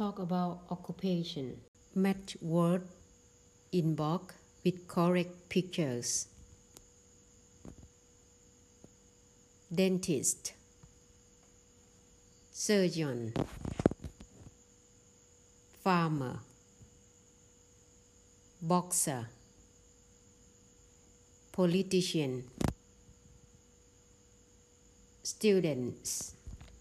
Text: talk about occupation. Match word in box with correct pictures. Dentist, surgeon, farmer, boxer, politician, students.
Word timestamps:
talk 0.00 0.18
about 0.18 0.60
occupation. 0.70 1.60
Match 1.94 2.34
word 2.40 2.84
in 3.70 3.94
box 3.94 4.34
with 4.64 4.88
correct 4.88 5.50
pictures. 5.50 6.26
Dentist, 9.70 10.54
surgeon, 12.50 13.34
farmer, 15.84 16.38
boxer, 18.62 19.28
politician, 21.52 22.44
students. 25.22 26.39